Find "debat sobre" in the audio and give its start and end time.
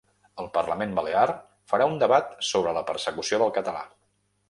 2.07-2.77